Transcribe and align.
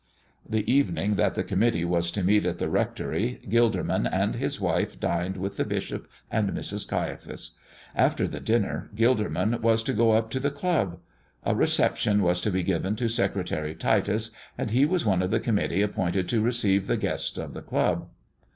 The 0.49 0.67
evening 0.67 1.13
that 1.17 1.35
the 1.35 1.43
committee 1.43 1.85
was 1.85 2.09
to 2.13 2.23
meet 2.23 2.43
at 2.47 2.57
the 2.57 2.69
rectory, 2.71 3.39
Gilderman 3.47 4.07
and 4.11 4.33
his 4.33 4.59
wife 4.59 4.99
dined 4.99 5.37
with 5.37 5.57
the 5.57 5.63
bishop 5.63 6.07
and 6.31 6.49
Mrs. 6.53 6.87
Caiaphas. 6.87 7.51
After 7.93 8.27
the 8.27 8.39
dinner 8.39 8.89
Gilderman 8.95 9.61
was 9.61 9.83
to 9.83 9.93
go 9.93 10.13
up 10.13 10.31
to 10.31 10.39
the 10.39 10.49
club. 10.49 10.97
A 11.43 11.53
reception 11.53 12.23
was 12.23 12.41
to 12.41 12.49
be 12.49 12.63
given 12.63 12.95
to 12.95 13.07
Secretary 13.09 13.75
Titus, 13.75 14.31
and 14.57 14.71
he 14.71 14.85
was 14.85 15.05
one 15.05 15.21
of 15.21 15.29
the 15.29 15.39
committee 15.39 15.83
appointed 15.83 16.27
to 16.29 16.41
receive 16.41 16.87
the 16.87 16.97
guest 16.97 17.37
of 17.37 17.53
the 17.53 17.61
club. 17.61 18.07